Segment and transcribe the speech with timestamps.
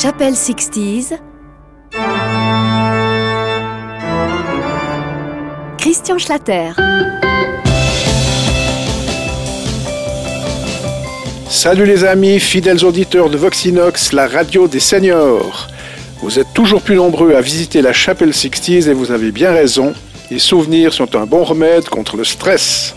[0.00, 1.18] Chapelle 60s.
[5.76, 6.70] Christian Schlatter.
[11.48, 15.66] Salut les amis, fidèles auditeurs de Voxinox, la radio des seniors.
[16.22, 19.94] Vous êtes toujours plus nombreux à visiter la chapelle Sixties et vous avez bien raison.
[20.30, 22.94] Les souvenirs sont un bon remède contre le stress.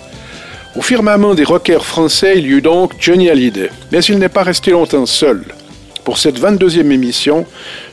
[0.75, 3.71] Au firmament des rockers français, il y eut donc Johnny Hallyday.
[3.91, 5.45] Mais il n'est pas resté longtemps seul.
[6.04, 7.46] Pour cette 22e émission,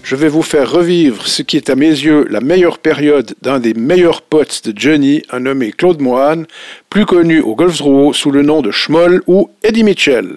[0.03, 3.61] je vais vous faire revivre ce qui est à mes yeux la meilleure période d'un
[3.61, 6.47] des meilleurs potes de Johnny, un nommé Claude Moine,
[6.89, 10.37] plus connu au Golf sous le nom de Schmoll ou Eddie Mitchell.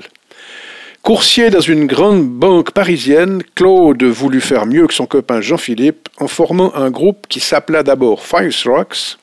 [1.02, 6.28] Coursier dans une grande banque parisienne, Claude voulut faire mieux que son copain Jean-Philippe en
[6.28, 9.18] formant un groupe qui s'appela d'abord Fire Rocks,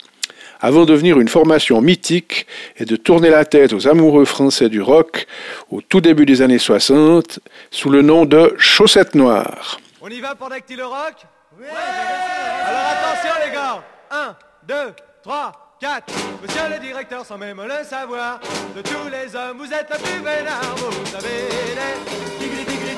[0.60, 4.80] avant de devenir une formation mythique et de tourner la tête aux amoureux français du
[4.80, 5.26] rock
[5.70, 7.40] au tout début des années 60
[7.70, 9.80] sous le nom de Chaussettes Noires.
[10.00, 11.14] On y va pour Dactylo Rock?
[11.60, 14.36] Alors attention les gars 1,
[14.68, 14.74] 2,
[15.22, 16.14] 3, 4.
[16.42, 18.40] Monsieur le directeur, sans même le savoir,
[18.76, 20.74] de tous les hommes, vous êtes le plus vénard.
[20.76, 22.88] Vous avez les tigri tigri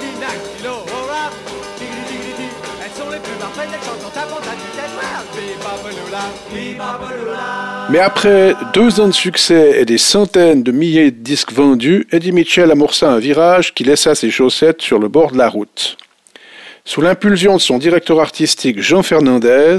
[7.90, 12.32] Mais après deux ans de succès et des centaines de milliers de disques vendus, Eddie
[12.32, 15.96] Mitchell amorça un virage qui laissa ses chaussettes sur le bord de la route.
[16.84, 19.78] Sous l'impulsion de son directeur artistique Jean Fernandez,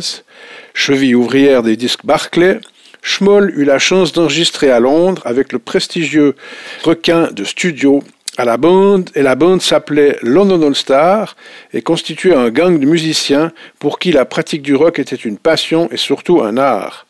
[0.74, 2.60] cheville ouvrière des disques Barclay,
[3.02, 6.36] Schmoll eut la chance d'enregistrer à Londres avec le prestigieux
[6.84, 8.04] requin de studio
[8.46, 11.36] la bande et la bande s'appelait London All Star
[11.74, 15.90] et constituait un gang de musiciens pour qui la pratique du rock était une passion
[15.92, 17.06] et surtout un art.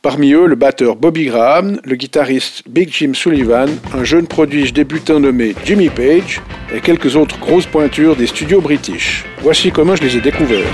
[0.00, 5.18] Parmi eux, le batteur Bobby Graham, le guitariste Big Jim Sullivan, un jeune prodige débutant
[5.18, 6.40] nommé Jimmy Page
[6.72, 9.24] et quelques autres grosses pointures des studios british.
[9.42, 10.68] Voici comment je les ai découverts.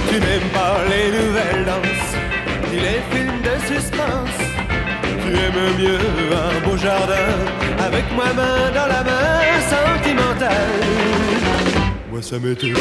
[12.24, 12.74] Ça m'est égal.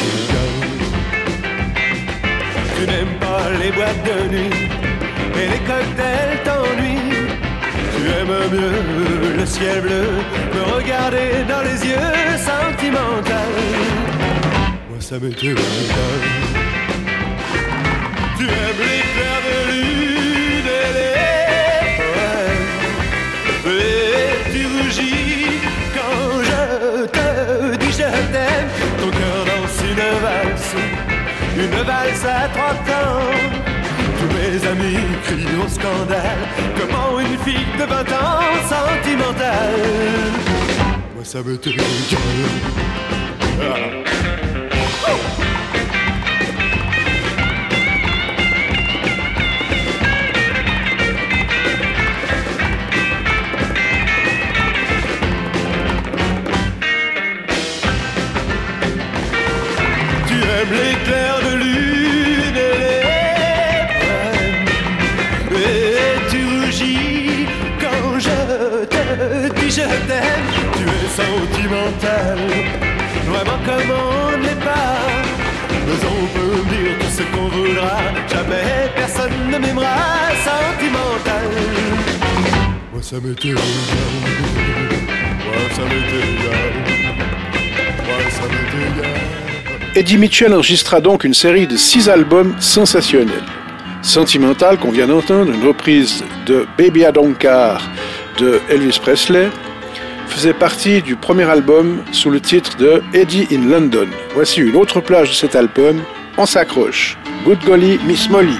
[2.76, 4.56] Tu n'aimes pas les boîtes de nuit
[5.40, 7.28] et les cocktails t'ennuient.
[7.94, 10.06] Tu aimes mieux le ciel bleu,
[10.54, 13.50] me regarder dans les yeux sentimental.
[14.88, 15.56] Moi ça m'est égal.
[18.38, 19.94] Tu aimes les clairs de lune
[31.56, 33.20] une valse à trois temps.
[34.18, 36.38] Tous mes amis crient au scandale,
[36.78, 40.32] comment une fille de 20 ans sentimentale?
[41.14, 41.76] Moi ça me tue
[43.60, 44.04] ah.
[60.64, 61.43] Aimes l'éclair
[73.44, 74.98] vraiment comme on n'est pas.
[75.86, 77.96] Mais on peut dire tout ce qu'on voudra,
[78.28, 79.96] jamais personne ne m'aimera
[80.44, 81.48] sentimental.
[82.92, 83.62] Moi ça m'est égal,
[85.44, 86.72] moi ça m'est égal,
[88.04, 89.20] moi ça m'est égal.
[89.96, 93.44] Eddie Mitchell enregistra donc une série de six albums sensationnels.
[94.02, 97.04] Sentimental qu'on vient d'entendre, une reprise de Baby
[97.38, 97.88] Care
[98.38, 99.48] de Elvis Presley,
[100.34, 104.08] faisait partie du premier album sous le titre de Eddie in London.
[104.34, 106.02] Voici une autre plage de cet album,
[106.36, 107.16] On s'accroche.
[107.44, 108.58] Good Golly Miss Molly.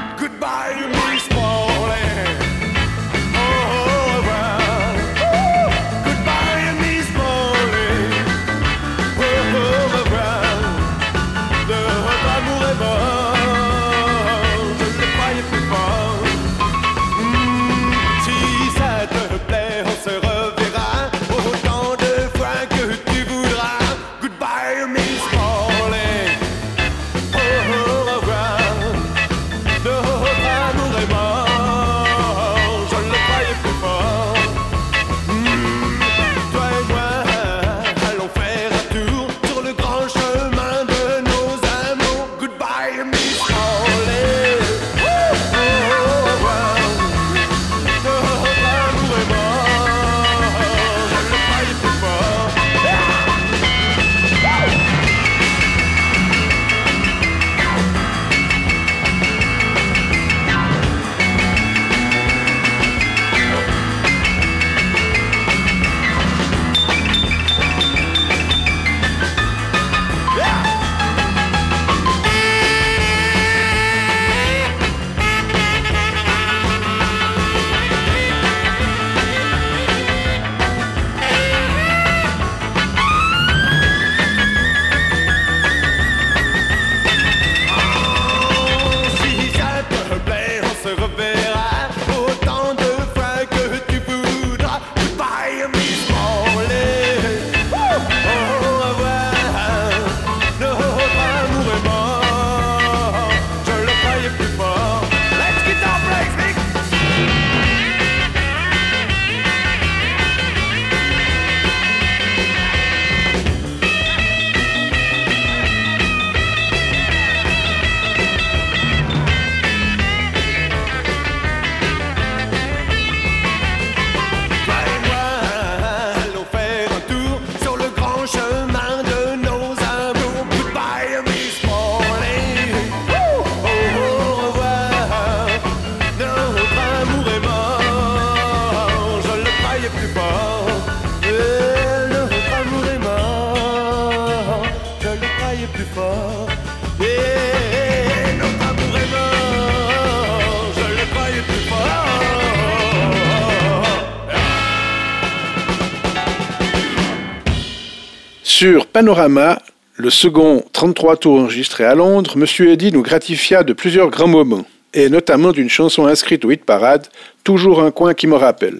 [158.56, 159.60] Sur Panorama,
[159.96, 162.68] le second 33 tours enregistré à Londres, M.
[162.68, 167.08] Eddy nous gratifia de plusieurs grands moments, et notamment d'une chanson inscrite au hit parade,
[167.42, 168.78] Toujours un coin qui me rappelle.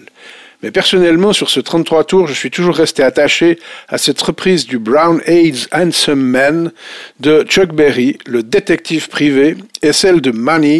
[0.63, 4.79] Mais personnellement, sur ce 33 tours, je suis toujours resté attaché à cette reprise du
[4.79, 6.71] Brown Aids Handsome Man
[7.19, 10.79] de Chuck Berry, le détective privé, et celle de Money,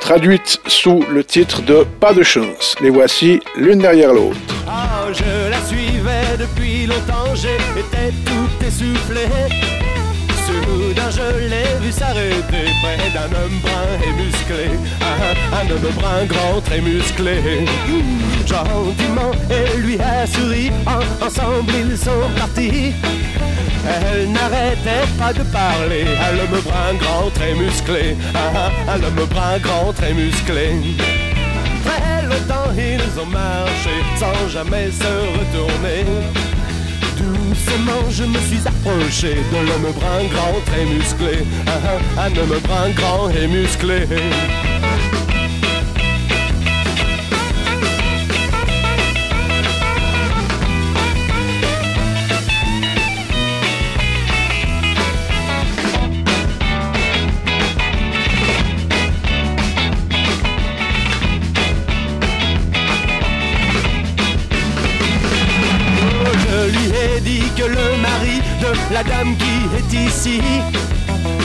[0.00, 2.74] traduite sous le titre de Pas de chance.
[2.80, 4.38] Les voici l'une derrière l'autre.
[4.66, 5.08] Ah,
[10.46, 14.78] Soudain je l'ai vu s'arrêter près d'un homme brun et musclé.
[15.00, 17.64] Un, un homme brun grand très musclé.
[18.46, 20.70] Gentiment elle lui a souri.
[20.86, 22.92] En- Ensemble ils sont partis.
[23.86, 26.04] Elle n'arrêtait pas de parler.
[26.22, 28.16] À l'homme brun grand très musclé.
[28.34, 30.72] Ah, À l'homme brun grand très musclé.
[31.84, 35.04] Très longtemps ils ont marché Sans jamais se
[35.38, 36.04] retourner
[37.24, 41.46] Doucement je me suis approché de l'homme brun grand très musclé.
[41.66, 41.70] Ah,
[42.16, 44.06] ah, Un homme brun grand et musclé
[69.38, 70.40] qui est ici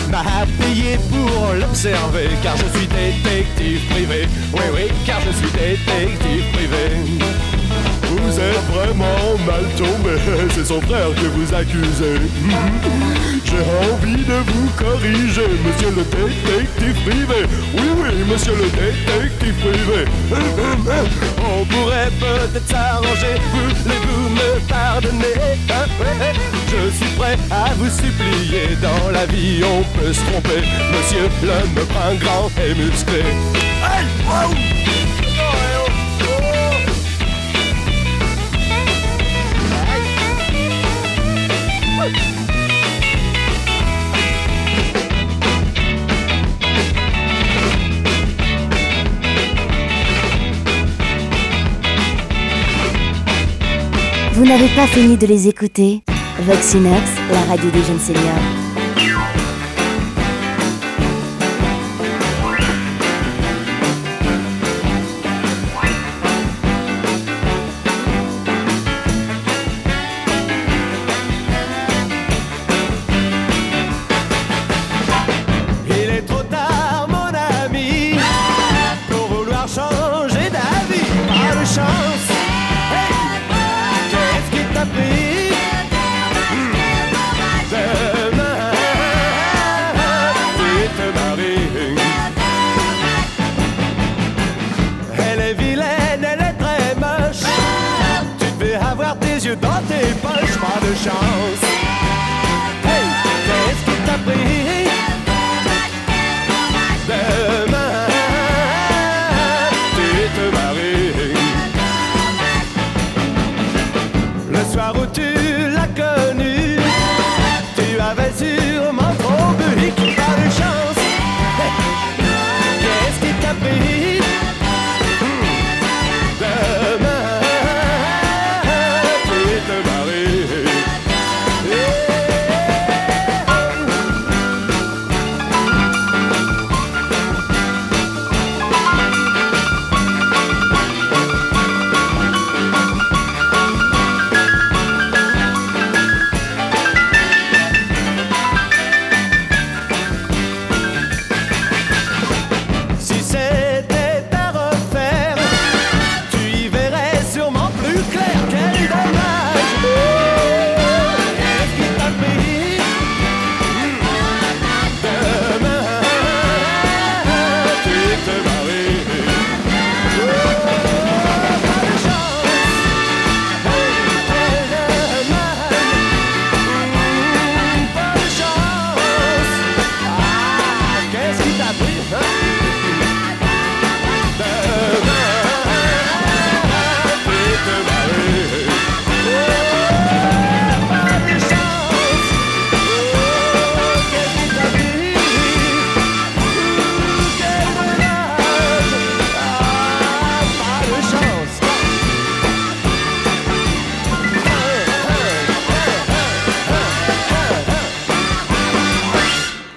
[0.10, 4.28] m'a payé pour l'observer car je suis détective privé.
[4.54, 6.98] Oui, oui, car je suis détective privé.
[8.04, 10.18] Vous êtes vraiment mal tombé,
[10.56, 12.20] c'est son frère que vous accusez.
[13.50, 17.48] J'ai envie de vous corriger, monsieur le détective privé.
[17.74, 20.06] Oui, oui, monsieur le détective privé.
[21.44, 25.36] On pourrait peut-être s'arranger, voulez-vous me pardonner?
[26.68, 30.62] Je suis prêt à vous supplier, dans la vie on peut se tromper.
[30.92, 33.24] Monsieur l'homme brun grand et musclé.
[54.40, 56.02] Vous n'avez pas fini de les écouter
[56.44, 58.69] Voxinox, la radio des jeunes seniors.
[99.50, 100.58] Yeux dans tes poches.
[100.60, 101.79] Pas de chance.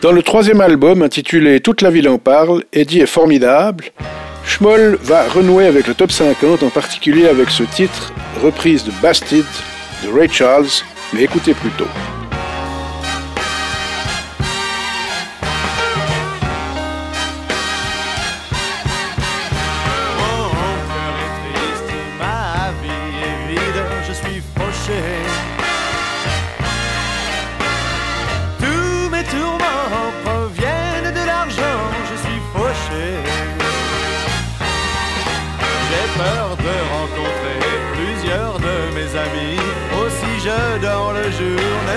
[0.02, 3.84] Dans le troisième album, intitulé Toute la ville en parle, Eddie est formidable.
[4.44, 9.44] Schmoll va renouer avec le top 50, en particulier avec ce titre, reprise de Bastid
[10.02, 10.66] de Ray Charles,
[11.12, 11.86] mais écoutez plutôt.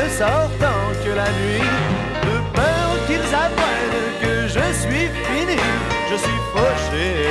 [0.09, 1.69] Sortant que la nuit,
[2.23, 5.59] de peur qu'ils apprennent que je suis fini,
[6.09, 7.29] je suis fauché.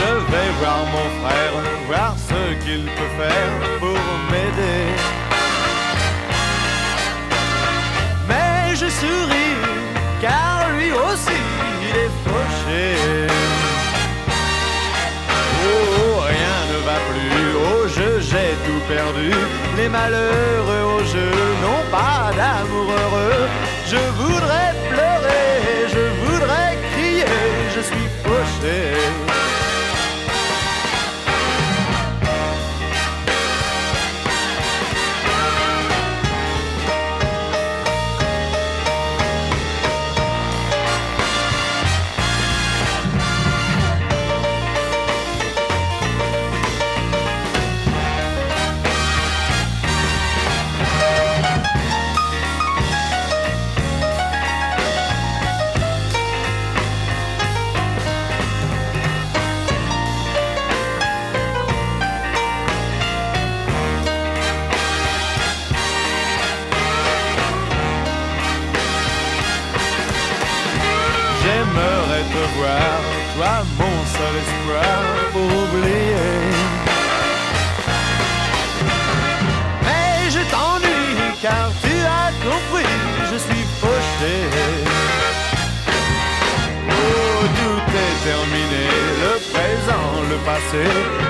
[0.00, 1.52] Je vais voir mon frère,
[1.86, 3.67] voir ce qu'il peut faire
[19.88, 20.77] malheureux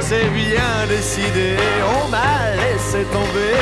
[0.00, 3.56] c'est bien décidé, on m'a laissé tomber.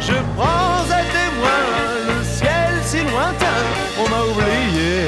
[0.00, 1.62] Je prends à témoin
[2.08, 3.60] le ciel si lointain,
[3.98, 5.04] on m'a oublié.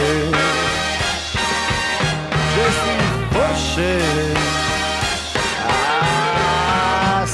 [2.54, 3.00] Je suis
[3.32, 3.98] fauché.
[5.68, 7.24] Ah,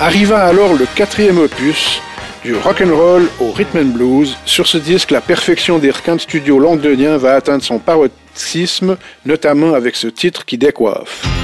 [0.00, 2.00] Arriva alors le quatrième opus,
[2.44, 4.36] du rock and roll au rhythm and blues.
[4.44, 9.96] Sur ce disque, la perfection des de studio londoniens va atteindre son paroxysme, notamment avec
[9.96, 11.41] ce titre qui décoiffe.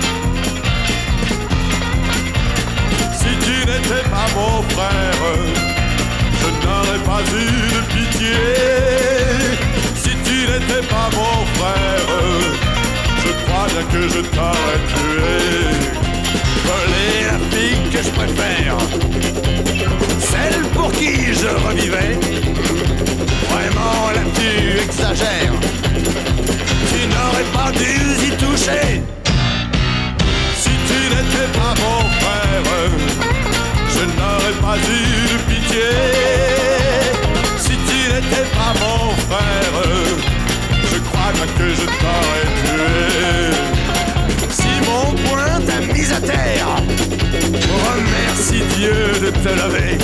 [9.97, 12.09] Si tu n'étais pas mon frère,
[13.23, 15.37] je crois bien que je t'aurais tué.
[16.65, 18.77] Voler la fille que je préfère,
[20.21, 22.19] celle pour qui je revivais.
[23.51, 24.51] Vraiment là tu
[24.85, 25.57] exagères,
[26.91, 27.93] tu n'aurais pas dû
[28.27, 29.03] y toucher.
[30.57, 32.69] Si tu n'étais pas mon frère,
[33.99, 36.49] je n'aurais pas eu pitié
[38.21, 39.75] n'étais pas mon frère,
[40.93, 43.51] je crois que je t'aurais tué.
[44.51, 46.69] Si mon poing t'a mis à terre,
[47.89, 49.99] remercie Dieu de te lever.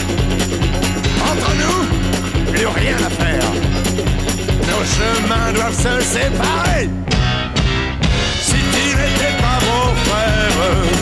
[1.31, 3.49] Entre nous, plus rien à faire.
[4.71, 6.89] Nos chemins doivent se séparer.
[8.43, 10.94] Si tu n'étais pas mon frère,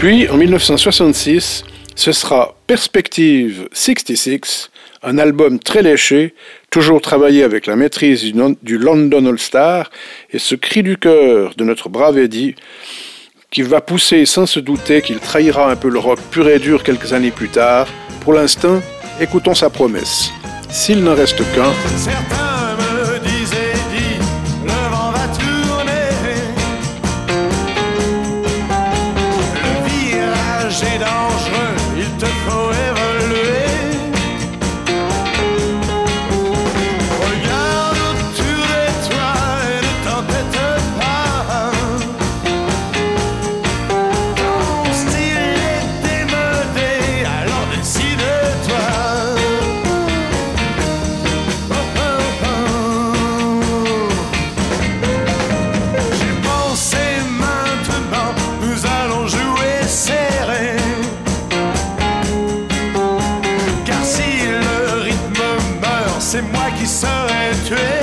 [0.00, 1.62] Puis, en 1966,
[1.94, 4.70] ce sera Perspective 66,
[5.02, 6.34] un album très léché,
[6.70, 8.24] toujours travaillé avec la maîtrise
[8.62, 9.90] du, London All-Star,
[10.30, 12.54] et ce cri du cœur de notre brave Eddie,
[13.50, 16.82] qui va pousser sans se douter qu'il trahira un peu le rock pur et dur
[16.82, 17.86] quelques années plus tard.
[18.22, 18.80] Pour l'instant,
[19.20, 20.30] écoutons sa promesse.
[20.70, 22.49] S'il n'en reste qu'un.
[66.30, 67.99] c'est moi qui serai tué.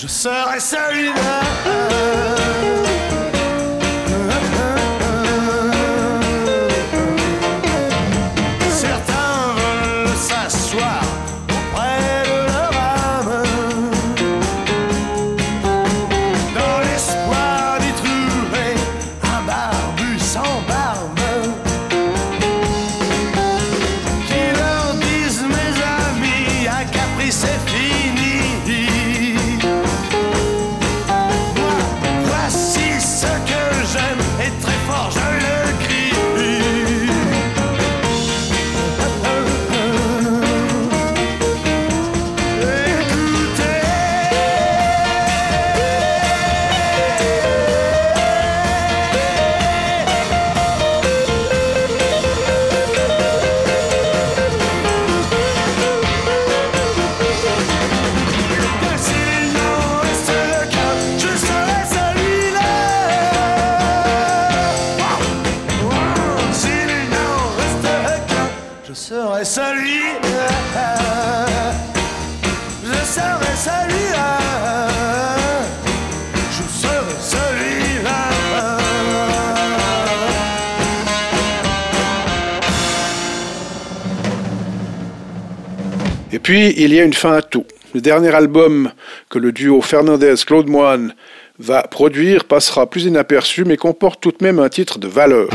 [0.00, 1.40] je serai celui-là.
[86.50, 87.64] Puis, il y a une fin à tout.
[87.94, 88.90] Le dernier album
[89.28, 91.14] que le duo Fernandez-Claude Moine
[91.60, 95.48] va produire passera plus inaperçu, mais comporte tout de même un titre de valeur.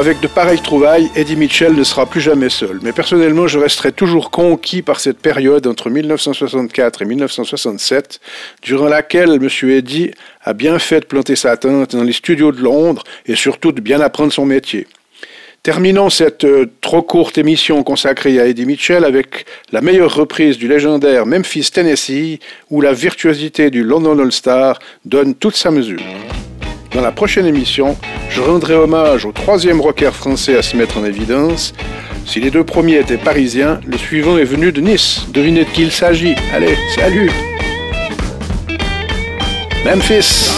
[0.00, 2.80] Avec de pareilles trouvailles, Eddie Mitchell ne sera plus jamais seul.
[2.82, 8.18] Mais personnellement, je resterai toujours conquis par cette période entre 1964 et 1967,
[8.62, 9.70] durant laquelle M.
[9.70, 13.72] Eddie a bien fait de planter sa tente dans les studios de Londres et surtout
[13.72, 14.86] de bien apprendre son métier.
[15.62, 20.66] Terminons cette euh, trop courte émission consacrée à Eddie Mitchell avec la meilleure reprise du
[20.66, 22.38] légendaire Memphis, Tennessee,
[22.70, 26.00] où la virtuosité du London All-Star donne toute sa mesure.
[26.92, 27.96] Dans la prochaine émission,
[28.30, 31.72] je rendrai hommage au troisième rocker français à se mettre en évidence.
[32.26, 35.26] Si les deux premiers étaient parisiens, le suivant est venu de Nice.
[35.32, 36.34] Devinez de qui il s'agit.
[36.52, 37.30] Allez, salut
[39.84, 40.50] Memphis